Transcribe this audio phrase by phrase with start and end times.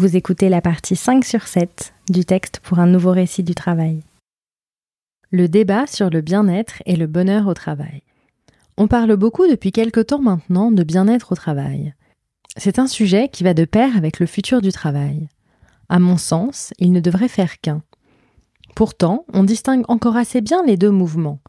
[0.00, 4.00] Vous écoutez la partie 5 sur 7 du texte pour un nouveau récit du travail.
[5.30, 8.02] Le débat sur le bien-être et le bonheur au travail.
[8.78, 11.92] On parle beaucoup depuis quelque temps maintenant de bien-être au travail.
[12.56, 15.28] C'est un sujet qui va de pair avec le futur du travail.
[15.90, 17.82] À mon sens, il ne devrait faire qu'un.
[18.74, 21.40] Pourtant, on distingue encore assez bien les deux mouvements.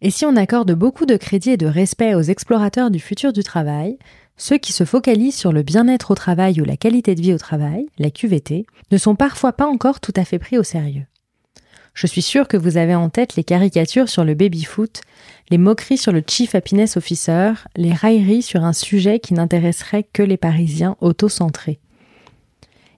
[0.00, 3.42] Et si on accorde beaucoup de crédit et de respect aux explorateurs du futur du
[3.42, 3.98] travail,
[4.36, 7.38] ceux qui se focalisent sur le bien-être au travail ou la qualité de vie au
[7.38, 11.06] travail, la QVT, ne sont parfois pas encore tout à fait pris au sérieux.
[11.94, 15.00] Je suis sûre que vous avez en tête les caricatures sur le baby-foot,
[15.48, 20.22] les moqueries sur le Chief Happiness Officer, les railleries sur un sujet qui n'intéresserait que
[20.22, 21.80] les Parisiens auto-centrés.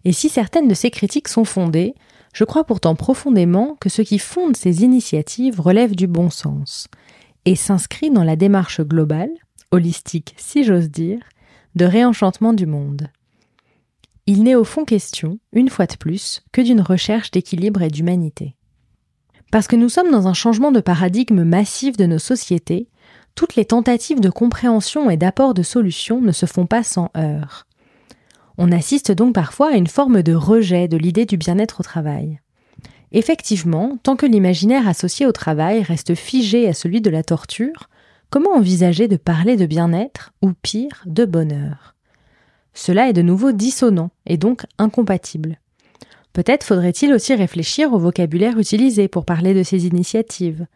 [0.05, 1.95] Et si certaines de ces critiques sont fondées,
[2.33, 6.89] je crois pourtant profondément que ce qui fonde ces initiatives relève du bon sens
[7.45, 9.31] et s'inscrit dans la démarche globale,
[9.71, 11.21] holistique si j'ose dire,
[11.75, 13.09] de réenchantement du monde.
[14.27, 18.57] Il n'est au fond question, une fois de plus, que d'une recherche d'équilibre et d'humanité.
[19.51, 22.89] Parce que nous sommes dans un changement de paradigme massif de nos sociétés,
[23.35, 27.67] toutes les tentatives de compréhension et d'apport de solutions ne se font pas sans heurts.
[28.59, 32.41] On assiste donc parfois à une forme de rejet de l'idée du bien-être au travail.
[33.13, 37.89] Effectivement, tant que l'imaginaire associé au travail reste figé à celui de la torture,
[38.31, 41.95] comment envisager de parler de bien-être ou pire, de bonheur?
[42.75, 45.59] Cela est de nouveau dissonant et donc incompatible.
[46.33, 50.67] Peut-être faudrait-il aussi réfléchir au vocabulaire utilisé pour parler de ces initiatives.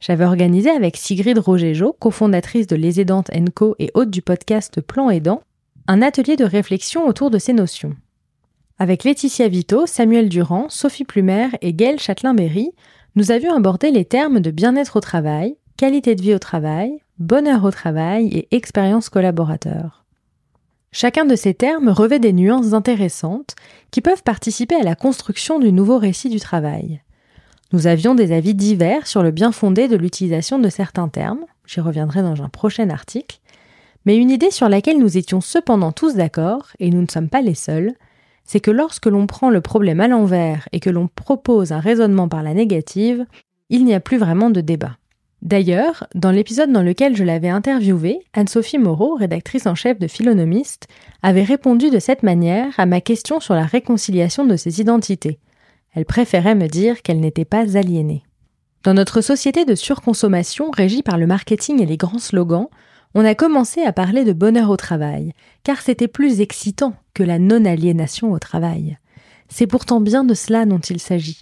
[0.00, 5.08] J'avais organisé avec Sigrid Rogejo, cofondatrice de Les Aidantes Co et hôte du podcast Plan
[5.10, 5.42] Aidant,
[5.86, 7.94] un atelier de réflexion autour de ces notions.
[8.78, 12.72] Avec Laetitia Vito, Samuel Durand, Sophie Plumer et Gaëlle Châtelain-Berry,
[13.14, 17.64] nous avions abordé les termes de bien-être au travail, qualité de vie au travail, bonheur
[17.64, 20.04] au travail et expérience collaborateur.
[20.92, 23.54] Chacun de ces termes revêt des nuances intéressantes
[23.90, 27.02] qui peuvent participer à la construction du nouveau récit du travail.
[27.72, 31.80] Nous avions des avis divers sur le bien fondé de l'utilisation de certains termes, j'y
[31.80, 33.40] reviendrai dans un prochain article,
[34.06, 37.42] mais une idée sur laquelle nous étions cependant tous d'accord, et nous ne sommes pas
[37.42, 37.92] les seuls,
[38.44, 42.28] c'est que lorsque l'on prend le problème à l'envers et que l'on propose un raisonnement
[42.28, 43.26] par la négative,
[43.68, 44.96] il n'y a plus vraiment de débat.
[45.46, 50.88] D'ailleurs, dans l'épisode dans lequel je l'avais interviewée, Anne-Sophie Moreau, rédactrice en chef de Philonomiste,
[51.22, 55.38] avait répondu de cette manière à ma question sur la réconciliation de ses identités.
[55.94, 58.24] Elle préférait me dire qu'elle n'était pas aliénée.
[58.82, 62.66] Dans notre société de surconsommation régie par le marketing et les grands slogans,
[63.14, 67.38] on a commencé à parler de bonheur au travail, car c'était plus excitant que la
[67.38, 68.98] non-aliénation au travail.
[69.48, 71.40] C'est pourtant bien de cela dont il s'agit.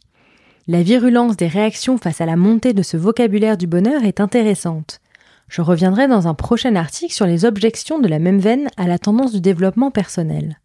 [0.66, 5.00] La virulence des réactions face à la montée de ce vocabulaire du bonheur est intéressante.
[5.46, 8.98] Je reviendrai dans un prochain article sur les objections de la même veine à la
[8.98, 10.58] tendance du développement personnel.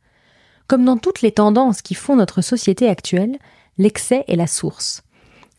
[0.68, 3.40] Comme dans toutes les tendances qui font notre société actuelle,
[3.78, 5.04] l'excès est la source.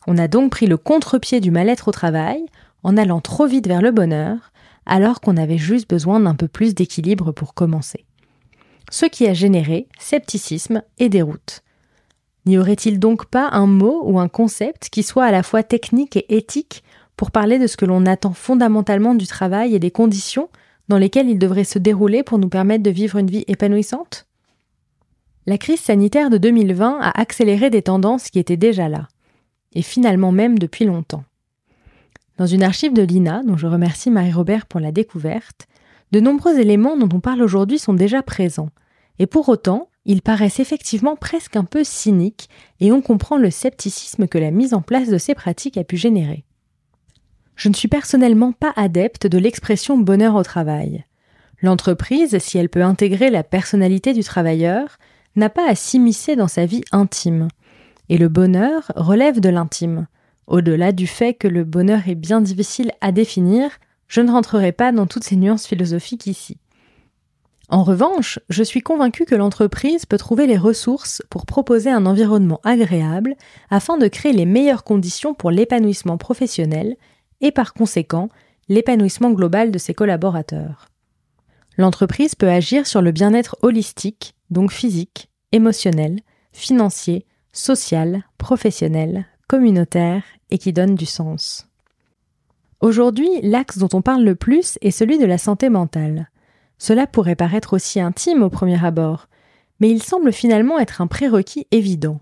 [0.07, 2.43] On a donc pris le contre-pied du mal-être au travail
[2.81, 4.51] en allant trop vite vers le bonheur,
[4.87, 8.05] alors qu'on avait juste besoin d'un peu plus d'équilibre pour commencer.
[8.89, 11.61] Ce qui a généré scepticisme et déroute.
[12.45, 16.17] N'y aurait-il donc pas un mot ou un concept qui soit à la fois technique
[16.17, 16.83] et éthique
[17.15, 20.49] pour parler de ce que l'on attend fondamentalement du travail et des conditions
[20.87, 24.25] dans lesquelles il devrait se dérouler pour nous permettre de vivre une vie épanouissante?
[25.45, 29.07] La crise sanitaire de 2020 a accéléré des tendances qui étaient déjà là,
[29.73, 31.23] et finalement même depuis longtemps.
[32.37, 35.67] Dans une archive de l'INA, dont je remercie Marie-Robert pour la découverte,
[36.11, 38.69] de nombreux éléments dont on parle aujourd'hui sont déjà présents,
[39.19, 44.27] et pour autant, ils paraissent effectivement presque un peu cyniques et on comprend le scepticisme
[44.27, 46.43] que la mise en place de ces pratiques a pu générer.
[47.55, 51.05] Je ne suis personnellement pas adepte de l'expression bonheur au travail.
[51.61, 54.97] L'entreprise, si elle peut intégrer la personnalité du travailleur,
[55.35, 57.49] n'a pas à s'immiscer dans sa vie intime.
[58.09, 60.07] Et le bonheur relève de l'intime.
[60.47, 63.69] Au-delà du fait que le bonheur est bien difficile à définir,
[64.07, 66.57] je ne rentrerai pas dans toutes ces nuances philosophiques ici.
[67.71, 72.59] En revanche, je suis convaincue que l'entreprise peut trouver les ressources pour proposer un environnement
[72.65, 73.35] agréable
[73.69, 76.97] afin de créer les meilleures conditions pour l'épanouissement professionnel
[77.39, 78.27] et par conséquent
[78.67, 80.89] l'épanouissement global de ses collaborateurs.
[81.77, 86.19] L'entreprise peut agir sur le bien-être holistique, donc physique, émotionnel,
[86.51, 91.69] financier, social, professionnel, communautaire et qui donne du sens.
[92.81, 96.30] Aujourd'hui, l'axe dont on parle le plus est celui de la santé mentale.
[96.81, 99.27] Cela pourrait paraître aussi intime au premier abord,
[99.79, 102.21] mais il semble finalement être un prérequis évident.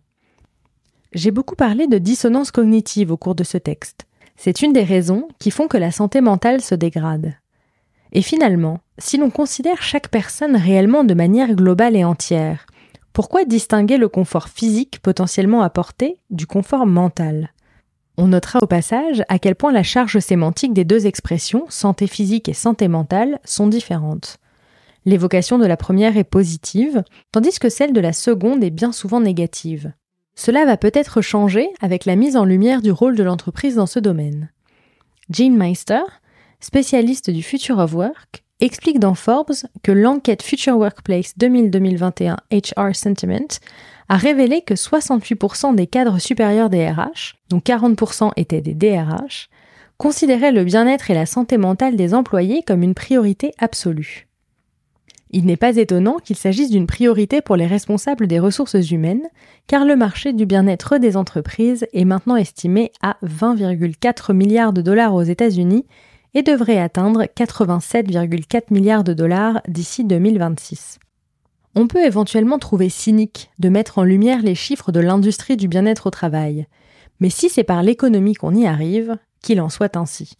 [1.14, 4.06] J'ai beaucoup parlé de dissonance cognitive au cours de ce texte.
[4.36, 7.36] C'est une des raisons qui font que la santé mentale se dégrade.
[8.12, 12.66] Et finalement, si l'on considère chaque personne réellement de manière globale et entière,
[13.14, 17.54] Pourquoi distinguer le confort physique potentiellement apporté du confort mental?
[18.18, 22.50] On notera au passage à quel point la charge sémantique des deux expressions, santé physique
[22.50, 24.38] et santé mentale, sont différentes.
[25.10, 29.20] L'évocation de la première est positive, tandis que celle de la seconde est bien souvent
[29.20, 29.92] négative.
[30.36, 33.98] Cela va peut-être changer avec la mise en lumière du rôle de l'entreprise dans ce
[33.98, 34.52] domaine.
[35.32, 36.04] Jean Meister,
[36.60, 43.48] spécialiste du Future of Work, explique dans Forbes que l'enquête Future Workplace 2000-2021 HR Sentiment
[44.10, 49.50] a révélé que 68% des cadres supérieurs des RH, dont 40% étaient des DRH,
[49.98, 54.29] considéraient le bien-être et la santé mentale des employés comme une priorité absolue.
[55.31, 59.28] Il n'est pas étonnant qu'il s'agisse d'une priorité pour les responsables des ressources humaines,
[59.68, 65.14] car le marché du bien-être des entreprises est maintenant estimé à 20,4 milliards de dollars
[65.14, 65.86] aux États-Unis
[66.34, 71.00] et devrait atteindre 87,4 milliards de dollars d'ici 2026.
[71.75, 76.08] On peut éventuellement trouver cynique de mettre en lumière les chiffres de l'industrie du bien-être
[76.08, 76.66] au travail,
[77.20, 80.34] mais si c'est par l'économie qu'on y arrive, qu'il en soit ainsi.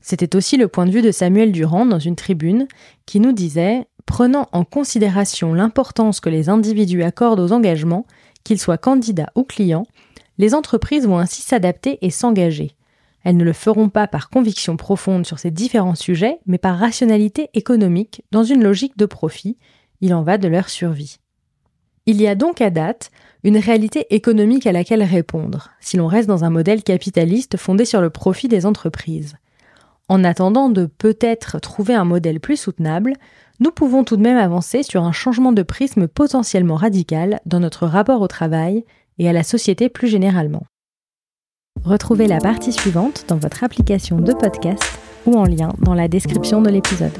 [0.00, 2.66] C'était aussi le point de vue de Samuel Durand dans une tribune
[3.06, 8.06] qui nous disait Prenant en considération l'importance que les individus accordent aux engagements,
[8.44, 9.86] qu'ils soient candidats ou clients,
[10.38, 12.76] les entreprises vont ainsi s'adapter et s'engager.
[13.24, 17.50] Elles ne le feront pas par conviction profonde sur ces différents sujets, mais par rationalité
[17.54, 19.56] économique, dans une logique de profit.
[20.00, 21.18] Il en va de leur survie.
[22.06, 23.12] Il y a donc à date
[23.44, 28.00] une réalité économique à laquelle répondre, si l'on reste dans un modèle capitaliste fondé sur
[28.00, 29.36] le profit des entreprises.
[30.08, 33.14] En attendant de peut-être trouver un modèle plus soutenable,
[33.62, 37.86] nous pouvons tout de même avancer sur un changement de prisme potentiellement radical dans notre
[37.86, 38.84] rapport au travail
[39.20, 40.64] et à la société plus généralement.
[41.84, 44.82] Retrouvez la partie suivante dans votre application de podcast
[45.26, 47.12] ou en lien dans la description de l'épisode.